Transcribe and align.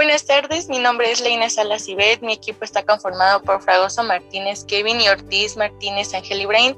Buenas 0.00 0.24
tardes, 0.24 0.70
mi 0.70 0.78
nombre 0.78 1.12
es 1.12 1.20
Leina 1.20 1.50
Salas 1.50 1.86
Ibet, 1.86 2.22
mi 2.22 2.32
equipo 2.32 2.64
está 2.64 2.82
conformado 2.86 3.42
por 3.42 3.60
Fragoso 3.60 4.02
Martínez, 4.02 4.64
Kevin 4.64 4.98
y 4.98 5.10
Ortiz 5.10 5.58
Martínez, 5.58 6.14
Ángel 6.14 6.40
y 6.40 6.46
Brain. 6.46 6.74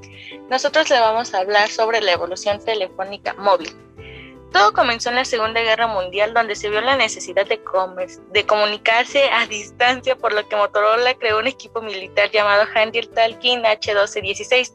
Nosotros 0.50 0.90
le 0.90 0.98
vamos 0.98 1.32
a 1.32 1.38
hablar 1.38 1.68
sobre 1.68 2.00
la 2.00 2.10
evolución 2.10 2.58
telefónica 2.64 3.34
móvil. 3.34 3.70
Todo 4.52 4.72
comenzó 4.72 5.10
en 5.10 5.14
la 5.14 5.24
Segunda 5.24 5.60
Guerra 5.60 5.86
Mundial, 5.86 6.34
donde 6.34 6.56
se 6.56 6.68
vio 6.68 6.80
la 6.80 6.96
necesidad 6.96 7.46
de, 7.46 7.62
comunicarse 8.44 9.30
a 9.30 9.46
distancia, 9.46 10.16
por 10.16 10.32
lo 10.32 10.48
que 10.48 10.56
Motorola 10.56 11.14
creó 11.14 11.38
un 11.38 11.46
equipo 11.46 11.80
militar 11.80 12.28
llamado 12.32 12.64
Handel 12.74 13.08
Talking 13.08 13.62
H1216 13.62 14.72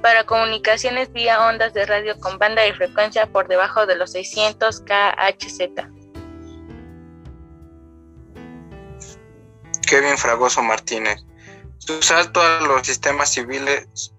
para 0.00 0.24
comunicaciones 0.24 1.12
vía 1.12 1.46
ondas 1.46 1.74
de 1.74 1.84
radio 1.84 2.18
con 2.18 2.38
banda 2.38 2.62
de 2.62 2.72
frecuencia 2.72 3.26
por 3.26 3.46
debajo 3.46 3.84
de 3.84 3.96
los 3.96 4.12
600 4.12 4.80
kHz. 4.80 5.93
Kevin 9.94 10.18
Fragoso 10.18 10.60
Martínez. 10.60 11.24
Su 11.78 12.02
salto 12.02 12.42
a 12.42 12.60
los 12.62 12.84
sistemas 12.84 13.32
civiles 13.32 14.12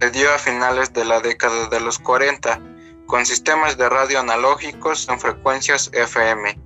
se 0.00 0.10
dio 0.12 0.32
a 0.32 0.38
finales 0.38 0.92
de 0.92 1.04
la 1.04 1.18
década 1.18 1.66
de 1.66 1.80
los 1.80 1.98
40, 1.98 2.60
con 3.06 3.26
sistemas 3.26 3.76
de 3.76 3.88
radio 3.88 4.20
analógicos 4.20 5.08
en 5.08 5.18
frecuencias 5.18 5.90
FM. 5.92 6.56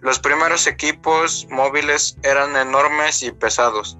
Los 0.00 0.18
primeros 0.18 0.66
equipos 0.66 1.46
móviles 1.50 2.16
eran 2.24 2.56
enormes 2.56 3.22
y 3.22 3.30
pesados. 3.30 3.96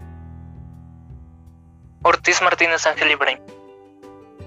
Ortiz 2.02 2.42
Martínez 2.42 2.84
Ángel 2.84 3.12
Ibrahim. 3.12 3.38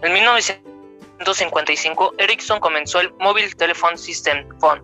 En 0.01 0.11
1955, 0.11 2.15
Ericsson 2.17 2.59
comenzó 2.59 2.99
el 2.99 3.13
Mobile 3.13 3.55
Telephone 3.55 3.97
System 3.97 4.45
Phone, 4.59 4.83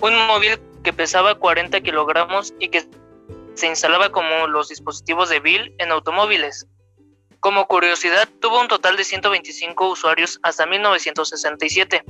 un 0.00 0.26
móvil 0.28 0.60
que 0.84 0.92
pesaba 0.92 1.34
40 1.34 1.80
kilogramos 1.80 2.54
y 2.60 2.68
que 2.68 2.86
se 3.54 3.66
instalaba 3.66 4.10
como 4.10 4.46
los 4.46 4.68
dispositivos 4.68 5.28
de 5.28 5.40
Bill 5.40 5.74
en 5.78 5.90
automóviles. 5.90 6.66
Como 7.40 7.66
curiosidad, 7.66 8.28
tuvo 8.40 8.60
un 8.60 8.68
total 8.68 8.96
de 8.96 9.04
125 9.04 9.88
usuarios 9.88 10.38
hasta 10.42 10.66
1967. 10.66 12.04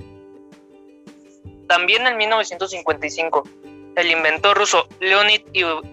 También 1.69 2.07
en 2.07 2.17
1955, 2.17 3.43
el 3.97 4.11
inventor 4.11 4.59
ruso 4.59 4.87
Leonid 5.01 5.43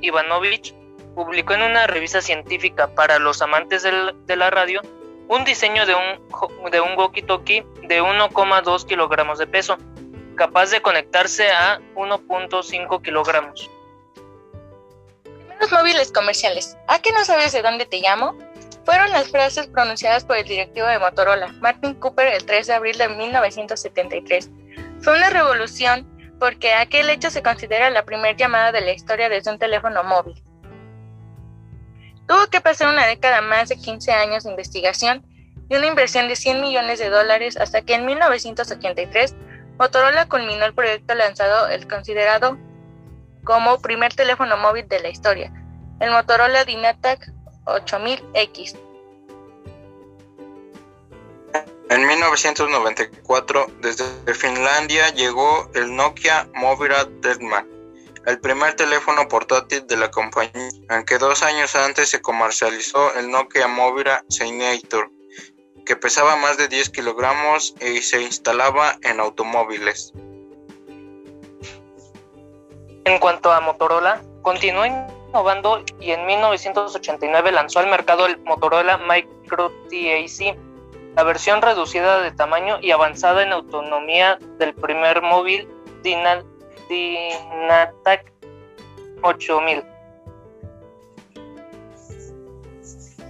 Ivanovich 0.01 0.73
publicó 1.15 1.53
en 1.53 1.63
una 1.63 1.87
revista 1.87 2.21
científica 2.21 2.93
para 2.93 3.19
los 3.19 3.41
amantes 3.41 3.83
de 3.83 4.35
la 4.35 4.49
radio 4.49 4.81
un 5.29 5.45
diseño 5.45 5.85
de 5.85 5.95
un, 5.95 6.71
de 6.71 6.81
un 6.81 6.95
walkie-talkie 6.97 7.63
de 7.87 8.01
1,2 8.01 8.85
kilogramos 8.85 9.37
de 9.37 9.47
peso, 9.47 9.77
capaz 10.35 10.71
de 10.71 10.81
conectarse 10.81 11.51
a 11.51 11.79
1.5 11.95 13.01
kilogramos. 13.01 13.69
Los 15.59 15.71
móviles 15.71 16.11
comerciales. 16.11 16.77
¿A 16.87 16.99
qué 16.99 17.11
no 17.11 17.25
sabes 17.25 17.51
de 17.51 17.61
dónde 17.61 17.85
te 17.85 17.99
llamo? 17.99 18.37
Fueron 18.85 19.11
las 19.11 19.29
frases 19.29 19.67
pronunciadas 19.67 20.23
por 20.23 20.37
el 20.37 20.45
directivo 20.45 20.87
de 20.87 20.99
Motorola, 20.99 21.47
Martin 21.59 21.93
Cooper, 21.95 22.27
el 22.27 22.45
3 22.45 22.67
de 22.67 22.73
abril 22.73 22.97
de 22.97 23.09
1973. 23.09 24.49
Fue 25.01 25.17
una 25.17 25.29
revolución 25.29 26.07
porque 26.39 26.73
aquel 26.73 27.09
hecho 27.09 27.29
se 27.29 27.43
considera 27.43 27.89
la 27.89 28.05
primera 28.05 28.35
llamada 28.35 28.71
de 28.71 28.81
la 28.81 28.93
historia 28.93 29.27
desde 29.27 29.51
un 29.51 29.59
teléfono 29.59 30.03
móvil. 30.03 30.41
Tuvo 32.25 32.47
que 32.47 32.61
pasar 32.61 32.87
una 32.87 33.05
década 33.05 33.41
más 33.41 33.69
de 33.69 33.75
15 33.75 34.11
años 34.13 34.43
de 34.45 34.51
investigación 34.51 35.25
y 35.67 35.75
una 35.75 35.87
inversión 35.87 36.29
de 36.29 36.35
100 36.35 36.61
millones 36.61 36.99
de 36.99 37.09
dólares 37.09 37.57
hasta 37.57 37.81
que 37.81 37.95
en 37.95 38.05
1983 38.05 39.35
Motorola 39.77 40.27
culminó 40.27 40.65
el 40.65 40.73
proyecto 40.73 41.15
lanzado 41.15 41.67
el 41.67 41.87
considerado 41.87 42.57
como 43.49 43.81
primer 43.81 44.13
teléfono 44.13 44.57
móvil 44.57 44.87
de 44.87 44.99
la 44.99 45.09
historia, 45.09 45.51
el 45.99 46.11
Motorola 46.11 46.65
Dynatac 46.65 47.31
8000X. 47.65 48.77
En 51.89 52.05
1994, 52.05 53.65
desde 53.81 54.05
Finlandia 54.35 55.09
llegó 55.15 55.67
el 55.73 55.95
Nokia 55.95 56.47
Movira 56.53 57.05
Deadman, 57.21 57.67
el 58.27 58.39
primer 58.39 58.75
teléfono 58.75 59.27
portátil 59.27 59.87
de 59.87 59.97
la 59.97 60.11
compañía, 60.11 60.69
aunque 60.89 61.17
dos 61.17 61.41
años 61.41 61.75
antes 61.75 62.09
se 62.09 62.21
comercializó 62.21 63.15
el 63.15 63.31
Nokia 63.31 63.67
Movira 63.67 64.23
Seinator, 64.29 65.09
que 65.87 65.95
pesaba 65.95 66.35
más 66.35 66.57
de 66.57 66.67
10 66.67 66.91
kilogramos 66.91 67.73
y 67.81 68.03
se 68.03 68.21
instalaba 68.21 68.95
en 69.01 69.19
automóviles. 69.19 70.13
En 73.09 73.17
cuanto 73.17 73.51
a 73.51 73.59
Motorola, 73.59 74.21
continuó 74.43 74.85
innovando 74.85 75.83
y 75.99 76.11
en 76.11 76.27
1989 76.27 77.51
lanzó 77.51 77.79
al 77.79 77.87
mercado 77.87 78.27
el 78.27 78.37
Motorola 78.41 78.99
Micro 78.99 79.71
TAC, 79.89 80.55
la 81.15 81.23
versión 81.23 81.63
reducida 81.63 82.21
de 82.21 82.31
tamaño 82.31 82.77
y 82.79 82.91
avanzada 82.91 83.41
en 83.41 83.51
autonomía 83.51 84.37
del 84.59 84.75
primer 84.75 85.23
móvil 85.23 85.67
Dynatac 86.03 86.51
8000. 89.23 89.83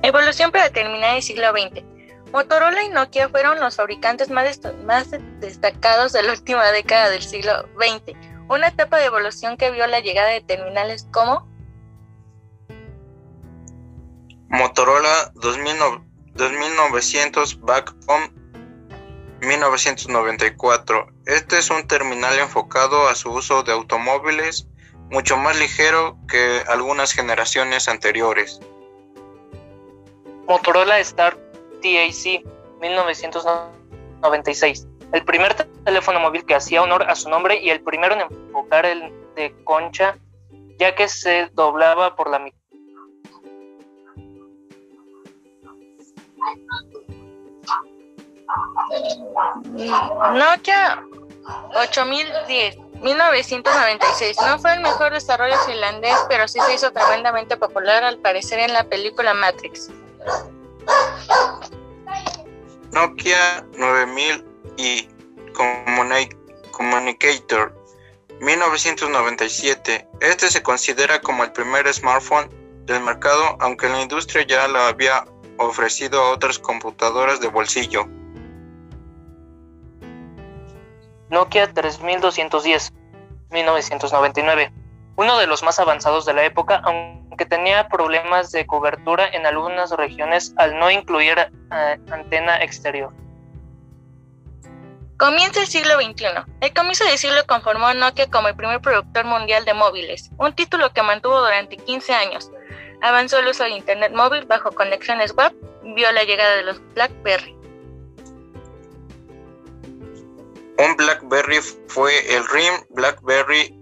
Evolución 0.02 0.52
para 0.52 0.70
terminar 0.72 1.16
el 1.16 1.24
siglo 1.24 1.52
XX. 1.52 1.86
Motorola 2.34 2.84
y 2.84 2.90
Nokia 2.90 3.30
fueron 3.30 3.62
los 3.62 3.78
fabricantes 3.78 4.30
más, 4.30 4.60
más 4.84 5.10
destacados 5.40 6.12
de 6.12 6.24
la 6.24 6.34
última 6.34 6.70
década 6.74 7.10
del 7.12 7.24
siglo 7.24 7.64
XX 7.78 8.29
una 8.50 8.68
etapa 8.68 8.98
de 8.98 9.06
evolución 9.06 9.56
que 9.58 9.72
vio 9.72 9.88
la 9.88 10.02
llegada 10.02 10.28
de 10.30 10.42
terminales 10.42 11.08
como 11.12 11.48
Motorola 14.50 15.32
2900 15.36 17.62
Backbone 17.62 18.34
1994. 19.42 21.08
Este 21.28 21.60
es 21.60 21.70
un 21.70 21.88
terminal 21.88 22.38
enfocado 22.40 23.08
a 23.08 23.16
su 23.16 23.32
uso 23.32 23.64
de 23.64 23.72
automóviles, 23.72 24.68
mucho 25.12 25.38
más 25.38 25.58
ligero 25.60 26.18
que 26.28 26.62
algunas 26.68 27.14
generaciones 27.14 27.88
anteriores. 27.88 28.60
Motorola 30.48 31.00
Star 31.00 31.38
TAC 31.82 32.44
1996 32.82 34.89
el 35.12 35.26
primer 35.26 35.56
teléfono 35.84 36.20
móvil 36.20 36.46
que 36.46 36.56
hacía 36.56 36.82
honor 36.82 37.04
a 37.10 37.16
su 37.16 37.30
nombre 37.30 37.60
y 37.60 37.70
el 37.70 37.82
primero 37.82 38.16
en 38.16 38.22
enfocar 38.22 38.86
el 38.86 39.12
de 39.36 39.56
concha, 39.64 40.18
ya 40.78 40.96
que 40.96 41.08
se 41.08 41.50
doblaba 41.54 42.16
por 42.16 42.30
la 42.30 42.40
mitad. 42.40 42.58
Nokia 50.34 51.04
8010, 51.76 52.78
1996. 53.02 54.38
No 54.46 54.60
fue 54.60 54.74
el 54.74 54.82
mejor 54.82 55.12
desarrollo 55.12 55.56
finlandés, 55.66 56.18
pero 56.28 56.48
sí 56.48 56.60
se 56.62 56.74
hizo 56.74 56.92
tremendamente 56.92 57.58
popular 57.58 58.04
al 58.04 58.18
parecer 58.20 58.60
en 58.60 58.74
la 58.74 58.84
película 58.84 59.34
Matrix. 59.34 59.90
Nokia 62.92 63.66
9000 63.78 64.49
y 64.78 65.08
Communicator 66.72 67.76
1997. 68.40 70.08
Este 70.22 70.50
se 70.50 70.64
considera 70.64 71.22
como 71.22 71.44
el 71.44 71.52
primer 71.52 71.92
smartphone 71.94 72.50
del 72.86 73.04
mercado, 73.04 73.58
aunque 73.60 73.90
la 73.90 74.02
industria 74.02 74.46
ya 74.48 74.68
lo 74.68 74.80
había 74.80 75.26
ofrecido 75.58 76.22
a 76.22 76.32
otras 76.32 76.58
computadoras 76.58 77.42
de 77.42 77.50
bolsillo. 77.50 78.08
Nokia 81.30 81.72
3210 81.74 82.94
1999. 83.52 84.74
Uno 85.16 85.38
de 85.38 85.48
los 85.48 85.64
más 85.64 85.80
avanzados 85.80 86.26
de 86.26 86.34
la 86.34 86.46
época, 86.46 86.82
aunque 86.84 87.46
tenía 87.46 87.90
problemas 87.90 88.52
de 88.52 88.66
cobertura 88.66 89.28
en 89.28 89.46
algunas 89.46 89.92
regiones 89.92 90.54
al 90.56 90.80
no 90.80 90.90
incluir 90.90 91.38
eh, 91.38 92.00
antena 92.10 92.64
exterior. 92.64 93.14
Comienza 95.20 95.60
el 95.60 95.68
siglo 95.68 95.96
XXI. 95.96 96.28
El 96.62 96.74
comienzo 96.74 97.04
del 97.04 97.18
siglo 97.18 97.46
conformó 97.46 97.88
a 97.88 97.94
Nokia 97.94 98.30
como 98.30 98.48
el 98.48 98.56
primer 98.56 98.80
productor 98.80 99.26
mundial 99.26 99.66
de 99.66 99.74
móviles, 99.74 100.30
un 100.38 100.56
título 100.56 100.94
que 100.94 101.04
mantuvo 101.04 101.42
durante 101.42 101.76
15 101.76 102.14
años. 102.14 102.50
Avanzó 103.02 103.40
el 103.40 103.50
uso 103.50 103.66
de 103.66 103.72
Internet 103.72 104.14
móvil 104.14 104.46
bajo 104.46 104.72
conexiones 104.72 105.34
web, 105.34 105.54
vio 105.94 106.10
la 106.14 106.24
llegada 106.24 106.56
de 106.56 106.64
los 106.64 106.82
BlackBerry. 106.94 107.52
Un 110.78 110.96
BlackBerry 110.96 111.60
fue 111.90 112.14
el 112.34 112.48
RIM 112.48 112.74
BlackBerry 112.92 113.76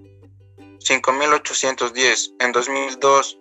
5810 0.80 2.32
en 2.40 2.52
2002. 2.52 3.38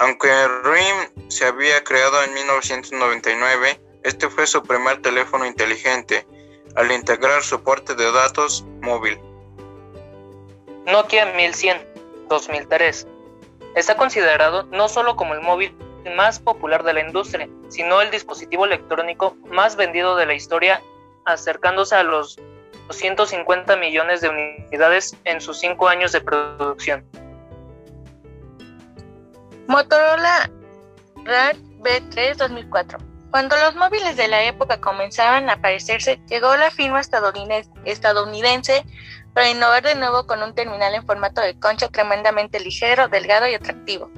Aunque 0.00 0.28
el 0.28 0.64
RIM 0.64 1.30
se 1.30 1.44
había 1.44 1.84
creado 1.84 2.20
en 2.24 2.34
1999, 2.34 3.89
este 4.02 4.28
fue 4.28 4.46
su 4.46 4.62
primer 4.62 5.02
teléfono 5.02 5.46
inteligente, 5.46 6.26
al 6.76 6.90
integrar 6.92 7.42
soporte 7.42 7.94
de 7.94 8.10
datos 8.12 8.64
móvil. 8.80 9.18
Nokia 10.86 11.26
1100 11.34 11.90
2003. 12.28 13.06
Está 13.74 13.96
considerado 13.96 14.62
no 14.64 14.88
solo 14.88 15.16
como 15.16 15.34
el 15.34 15.42
móvil 15.42 15.76
más 16.16 16.38
popular 16.38 16.82
de 16.82 16.94
la 16.94 17.00
industria, 17.00 17.48
sino 17.68 18.00
el 18.00 18.10
dispositivo 18.10 18.64
electrónico 18.64 19.36
más 19.46 19.76
vendido 19.76 20.16
de 20.16 20.26
la 20.26 20.34
historia, 20.34 20.80
acercándose 21.26 21.94
a 21.94 22.02
los 22.02 22.38
250 22.88 23.76
millones 23.76 24.20
de 24.22 24.28
unidades 24.30 25.16
en 25.24 25.40
sus 25.40 25.58
cinco 25.60 25.88
años 25.88 26.12
de 26.12 26.20
producción. 26.20 27.04
Motorola 29.68 30.50
RAD 31.24 31.56
B3 31.80 32.36
2004. 32.36 33.09
Cuando 33.30 33.56
los 33.56 33.76
móviles 33.76 34.16
de 34.16 34.26
la 34.26 34.42
época 34.44 34.80
comenzaban 34.80 35.48
a 35.48 35.54
aparecerse, 35.54 36.20
llegó 36.28 36.56
la 36.56 36.70
firma 36.70 37.00
estadounidense 37.00 38.84
para 39.32 39.48
innovar 39.48 39.84
de 39.84 39.94
nuevo 39.94 40.26
con 40.26 40.42
un 40.42 40.54
terminal 40.54 40.94
en 40.94 41.06
formato 41.06 41.40
de 41.40 41.58
concha 41.58 41.88
tremendamente 41.88 42.58
ligero, 42.58 43.08
delgado 43.08 43.48
y 43.48 43.54
atractivo. 43.54 44.10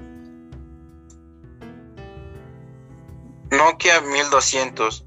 Nokia 3.50 4.00
1200. 4.00 5.05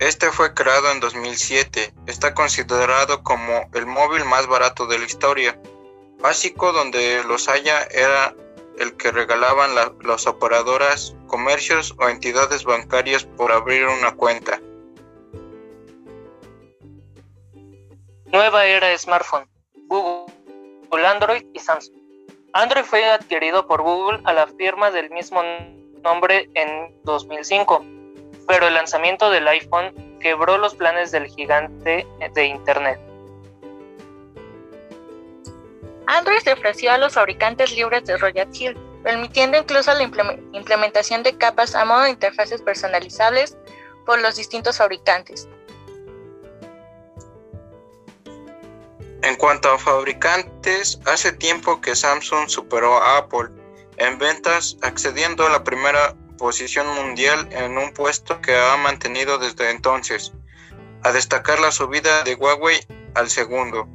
Este 0.00 0.30
fue 0.30 0.52
creado 0.52 0.92
en 0.92 1.00
2007. 1.00 1.94
Está 2.06 2.34
considerado 2.34 3.22
como 3.22 3.70
el 3.72 3.86
móvil 3.86 4.26
más 4.26 4.46
barato 4.46 4.86
de 4.86 4.98
la 4.98 5.06
historia. 5.06 5.58
Básico 6.20 6.72
donde 6.72 7.24
los 7.24 7.48
haya 7.48 7.84
era 7.84 8.34
el 8.78 8.96
que 8.96 9.10
regalaban 9.10 9.70
las 9.74 10.26
operadoras, 10.26 11.14
comercios 11.26 11.94
o 11.98 12.08
entidades 12.08 12.64
bancarias 12.64 13.24
por 13.24 13.52
abrir 13.52 13.86
una 13.86 14.14
cuenta. 14.14 14.60
Nueva 18.26 18.66
era 18.66 18.96
smartphone. 18.98 19.48
Google, 19.88 21.06
Android 21.06 21.44
y 21.54 21.58
Samsung. 21.58 21.96
Android 22.52 22.84
fue 22.84 23.04
adquirido 23.04 23.66
por 23.66 23.82
Google 23.82 24.20
a 24.24 24.32
la 24.32 24.46
firma 24.46 24.90
del 24.90 25.10
mismo 25.10 25.42
nombre 26.02 26.48
en 26.54 26.94
2005, 27.04 27.84
pero 28.46 28.68
el 28.68 28.74
lanzamiento 28.74 29.30
del 29.30 29.48
iPhone 29.48 30.18
quebró 30.20 30.58
los 30.58 30.74
planes 30.74 31.10
del 31.10 31.26
gigante 31.26 32.06
de 32.34 32.44
Internet. 32.44 33.00
Android 36.08 36.40
se 36.42 36.54
ofreció 36.54 36.90
a 36.90 36.96
los 36.96 37.12
fabricantes 37.12 37.70
libres 37.72 38.02
de 38.06 38.16
Royal 38.16 38.48
permitiendo 39.04 39.58
incluso 39.58 39.92
la 39.92 40.02
implementación 40.02 41.22
de 41.22 41.36
capas 41.36 41.74
a 41.74 41.84
modo 41.84 42.04
de 42.04 42.10
interfaces 42.10 42.62
personalizables 42.62 43.58
por 44.06 44.18
los 44.18 44.36
distintos 44.36 44.78
fabricantes. 44.78 45.46
En 49.20 49.36
cuanto 49.36 49.70
a 49.70 49.78
fabricantes, 49.78 50.98
hace 51.04 51.32
tiempo 51.32 51.78
que 51.82 51.94
Samsung 51.94 52.48
superó 52.48 52.96
a 52.96 53.18
Apple 53.18 53.50
en 53.98 54.18
ventas, 54.18 54.78
accediendo 54.80 55.46
a 55.46 55.50
la 55.50 55.62
primera 55.62 56.14
posición 56.38 56.86
mundial 56.94 57.46
en 57.50 57.76
un 57.76 57.92
puesto 57.92 58.40
que 58.40 58.56
ha 58.56 58.78
mantenido 58.78 59.36
desde 59.36 59.70
entonces, 59.72 60.32
a 61.02 61.12
destacar 61.12 61.60
la 61.60 61.70
subida 61.70 62.22
de 62.22 62.34
Huawei 62.34 62.80
al 63.14 63.28
segundo. 63.28 63.86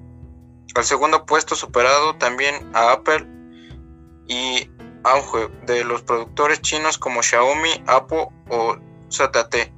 Al 0.76 0.84
segundo 0.84 1.26
puesto 1.26 1.56
superado 1.56 2.16
también 2.16 2.72
a 2.74 2.94
Apple 2.94 3.28
y 4.28 4.70
auge 5.04 5.50
de 5.66 5.84
los 5.84 6.02
productores 6.02 6.62
chinos 6.62 6.98
como 6.98 7.22
Xiaomi, 7.22 7.84
Apple 7.86 8.28
o 8.50 8.78
ZT. 9.12 9.72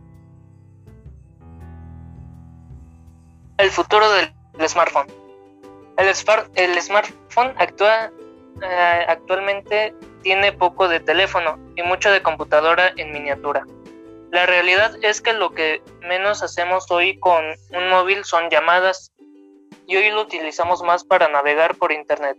El 3.58 3.72
futuro 3.72 4.10
del 4.10 4.34
smartphone. 4.70 5.08
El, 5.98 6.08
el 6.56 6.82
smartphone 6.82 7.54
actúa, 7.58 8.12
eh, 8.62 9.06
actualmente 9.08 9.94
tiene 10.24 10.54
poco 10.54 10.88
de 10.88 11.00
teléfono 11.02 11.60
y 11.76 11.84
mucho 11.84 12.10
de 12.12 12.22
computadora 12.22 12.94
en 12.96 13.12
miniatura. 13.12 13.66
La 14.32 14.46
realidad 14.46 14.98
es 15.02 15.22
que 15.22 15.34
lo 15.34 15.52
que 15.52 15.82
menos 16.02 16.44
hacemos 16.44 16.90
hoy 16.92 17.20
con 17.20 17.44
un 17.70 17.90
móvil 17.90 18.26
son 18.26 18.50
llamadas 18.50 19.12
y 19.88 19.96
hoy 19.98 20.10
lo 20.10 20.22
utilizamos 20.22 20.82
más 20.84 21.04
para 21.04 21.28
navegar 21.28 21.76
por 21.76 21.92
internet, 21.92 22.38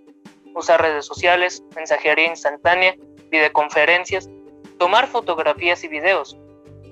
usar 0.55 0.81
redes 0.81 1.07
sociales, 1.07 1.63
mensajería 1.75 2.27
instantánea, 2.27 2.97
videoconferencias, 3.31 4.29
tomar 4.79 5.07
fotografías 5.07 5.85
y 5.85 5.89
videos, 5.89 6.37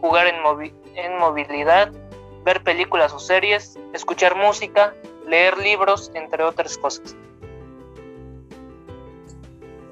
jugar 0.00 0.26
en, 0.26 0.36
en 0.96 1.18
movilidad, 1.18 1.92
ver 2.44 2.62
películas 2.62 3.12
o 3.12 3.18
series, 3.18 3.78
escuchar 3.92 4.36
música, 4.36 4.94
leer 5.26 5.58
libros, 5.58 6.10
entre 6.14 6.44
otras 6.44 6.76
cosas. 6.78 7.16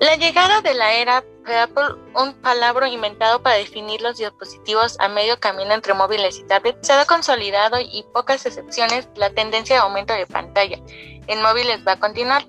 La 0.03 0.17
llegada 0.17 0.61
de 0.63 0.75
la 0.75 0.95
era 0.95 1.19
Apple, 1.19 1.95
un 2.17 2.35
palabra 2.43 2.89
inventado 2.89 3.41
para 3.41 3.55
definir 3.55 4.01
los 4.03 4.19
dispositivos 4.19 4.99
a 4.99 5.07
medio 5.07 5.39
camino 5.39 5.73
entre 5.75 5.95
móviles 5.95 6.41
y 6.41 6.43
tablets, 6.43 6.85
se 6.85 6.93
ha 6.93 7.05
consolidado 7.05 7.79
y 7.79 8.05
pocas 8.13 8.45
excepciones 8.45 9.07
la 9.15 9.31
tendencia 9.31 9.77
de 9.77 9.83
aumento 9.83 10.13
de 10.13 10.27
pantalla 10.27 10.81
en 11.29 11.41
móviles 11.41 11.87
va 11.87 11.93
a 11.93 12.01
continuar. 12.01 12.45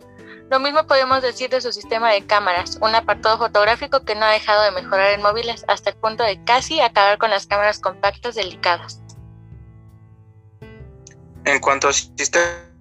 Lo 0.50 0.60
mismo 0.60 0.88
podemos 0.88 1.22
decir 1.22 1.52
de 1.52 1.62
su 1.62 1.72
sistema 1.72 2.12
de 2.12 2.26
cámaras, 2.26 2.80
un 2.82 2.96
apartado 2.96 3.38
fotográfico 3.38 4.04
que 4.04 4.16
no 4.16 4.26
ha 4.26 4.32
dejado 4.32 4.64
de 4.64 4.72
mejorar 4.72 5.12
en 5.12 5.22
móviles 5.22 5.64
hasta 5.68 5.92
el 5.92 5.96
punto 5.98 6.24
de 6.24 6.44
casi 6.46 6.82
acabar 6.82 7.20
con 7.20 7.30
las 7.30 7.46
cámaras 7.46 7.78
compactas 7.78 8.34
delicadas. 8.34 9.00
En 11.46 11.60
cuanto 11.60 11.88
a 11.88 11.94
sistema 11.94 12.73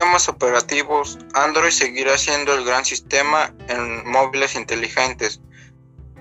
sistemas 0.00 0.28
operativos, 0.30 1.18
Android 1.34 1.70
seguirá 1.70 2.16
siendo 2.16 2.54
el 2.54 2.64
gran 2.64 2.86
sistema 2.86 3.52
en 3.68 4.10
móviles 4.10 4.54
inteligentes, 4.54 5.42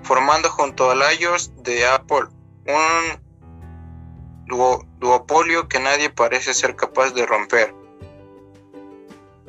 formando 0.03 0.49
junto 0.49 0.91
al 0.91 1.01
iOS 1.17 1.53
de 1.63 1.87
Apple 1.87 2.27
un 2.67 3.21
duopolio 4.99 5.69
que 5.69 5.79
nadie 5.79 6.09
parece 6.09 6.53
ser 6.53 6.75
capaz 6.75 7.11
de 7.11 7.25
romper. 7.25 7.73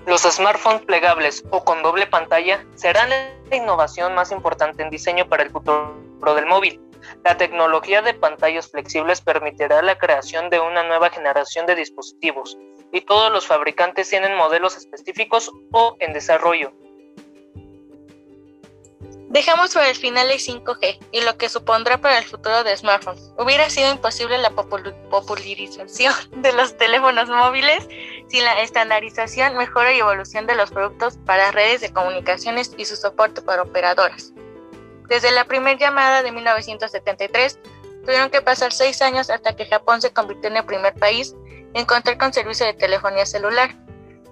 Los 0.06 0.22
smartphones 0.22 0.82
plegables 0.82 1.42
o 1.50 1.64
con 1.64 1.82
doble 1.82 2.06
pantalla 2.06 2.64
serán 2.76 3.10
la 3.10 3.56
innovación 3.56 4.14
más 4.14 4.30
importante 4.30 4.84
en 4.84 4.90
diseño 4.90 5.28
para 5.28 5.42
el 5.42 5.50
futuro 5.50 5.92
del 6.36 6.46
móvil. 6.46 6.80
La 7.24 7.36
tecnología 7.36 8.00
de 8.00 8.14
pantallas 8.14 8.70
flexibles 8.70 9.20
permitirá 9.20 9.82
la 9.82 9.98
creación 9.98 10.50
de 10.50 10.60
una 10.60 10.84
nueva 10.84 11.10
generación 11.10 11.66
de 11.66 11.74
dispositivos, 11.74 12.56
y 12.92 13.02
todos 13.02 13.30
los 13.32 13.46
fabricantes 13.46 14.08
tienen 14.08 14.36
modelos 14.36 14.76
específicos 14.76 15.50
o 15.72 15.96
en 16.00 16.12
desarrollo. 16.12 16.72
Dejamos 19.30 19.72
para 19.74 19.88
el 19.88 19.94
final 19.94 20.28
el 20.28 20.40
5G 20.40 20.98
y 21.12 21.20
lo 21.20 21.36
que 21.38 21.48
supondrá 21.48 21.98
para 21.98 22.18
el 22.18 22.24
futuro 22.24 22.64
de 22.64 22.76
smartphones. 22.76 23.30
Hubiera 23.38 23.70
sido 23.70 23.88
imposible 23.92 24.36
la 24.38 24.50
popularización 24.50 26.14
de 26.42 26.52
los 26.52 26.76
teléfonos 26.76 27.28
móviles 27.28 27.88
sin 28.28 28.44
la 28.44 28.60
estandarización, 28.60 29.56
mejora 29.56 29.94
y 29.94 30.00
evolución 30.00 30.48
de 30.48 30.56
los 30.56 30.72
productos 30.72 31.16
para 31.26 31.52
redes 31.52 31.80
de 31.80 31.92
comunicaciones 31.92 32.74
y 32.76 32.86
su 32.86 32.96
soporte 32.96 33.40
para 33.40 33.62
operadoras. 33.62 34.32
Desde 35.08 35.30
la 35.30 35.44
primera 35.44 35.78
llamada 35.78 36.24
de 36.24 36.32
1973, 36.32 37.60
tuvieron 38.04 38.30
que 38.30 38.42
pasar 38.42 38.72
seis 38.72 39.00
años 39.00 39.30
hasta 39.30 39.54
que 39.54 39.66
Japón 39.66 40.02
se 40.02 40.12
convirtió 40.12 40.50
en 40.50 40.56
el 40.56 40.64
primer 40.64 40.94
país 40.94 41.36
encontrar 41.74 42.18
con 42.18 42.32
servicio 42.32 42.66
de 42.66 42.74
telefonía 42.74 43.26
celular. 43.26 43.76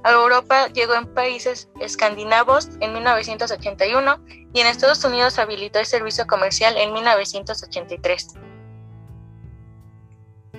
A 0.04 0.12
Europa 0.12 0.68
llegó 0.68 0.95
en 0.95 1.12
países 1.12 1.68
escandinavos 1.80 2.68
en 2.80 2.92
1981 2.92 4.25
y 4.52 4.61
en 4.61 4.66
Estados 4.66 5.04
Unidos 5.04 5.38
habilitó 5.38 5.80
el 5.80 5.87
servicio 5.87 6.26
comercial 6.26 6.76
en 6.76 6.92
1983. 6.92 8.28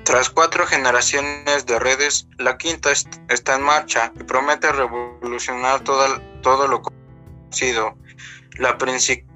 Tras 0.04 0.30
cuatro 0.30 0.66
generaciones 0.66 1.66
de 1.66 1.80
redes, 1.80 2.28
la 2.38 2.58
quinta 2.58 2.92
está 2.92 3.56
en 3.56 3.62
marcha 3.62 4.12
y 4.20 4.24
promete 4.24 4.72
revolucionar 4.72 5.84
todo 5.84 6.68
lo 6.68 6.82
conocido. 6.82 7.96
La 8.58 8.78
principal 8.78 9.29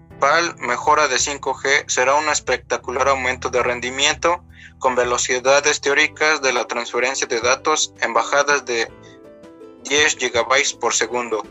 mejora 0.59 1.07
de 1.07 1.17
5G 1.17 1.85
será 1.87 2.15
un 2.15 2.29
espectacular 2.29 3.09
aumento 3.09 3.49
de 3.49 3.61
rendimiento 3.61 4.43
con 4.79 4.95
velocidades 4.95 5.81
teóricas 5.81 6.41
de 6.41 6.53
la 6.53 6.65
transferencia 6.65 7.27
de 7.27 7.41
datos 7.41 7.93
en 8.01 8.13
bajadas 8.13 8.65
de 8.65 8.89
10 9.83 10.17
GB 10.17 10.79
por 10.79 10.93
segundo. 10.93 11.43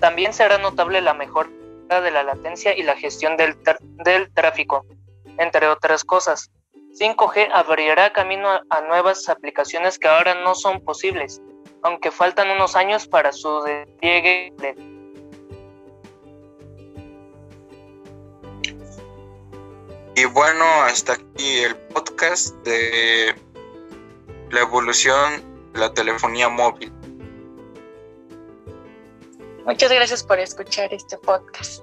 También 0.00 0.34
será 0.34 0.58
notable 0.58 1.00
la 1.00 1.14
mejora 1.14 1.48
de 1.88 2.10
la 2.10 2.22
latencia 2.22 2.76
y 2.76 2.82
la 2.82 2.96
gestión 2.96 3.36
del, 3.36 3.56
tráfico, 4.34 4.84
entre 5.38 5.68
otras 5.68 6.04
cosas. 6.04 6.50
5G 7.00 7.48
abrirá 7.52 8.12
camino 8.12 8.60
a 8.68 8.80
nuevas 8.82 9.28
aplicaciones 9.28 9.98
que 9.98 10.08
ahora 10.08 10.34
no 10.34 10.54
son 10.54 10.84
posibles, 10.84 11.40
aunque 11.82 12.10
faltan 12.10 12.50
unos 12.50 12.76
años 12.76 13.06
para 13.06 13.32
su 13.32 13.62
despliegue. 13.62 14.52
Y 20.16 20.24
bueno, 20.24 20.64
hasta 20.82 21.12
aquí 21.12 21.58
el 21.58 21.76
podcast 21.76 22.54
de 22.64 23.34
la 24.50 24.60
evolución 24.60 25.44
de 25.74 25.80
la 25.80 25.92
telefonía 25.92 26.48
móvil. 26.48 26.90
Muchas 29.66 29.92
gracias 29.92 30.22
por 30.22 30.38
escuchar 30.38 30.94
este 30.94 31.18
podcast. 31.18 31.82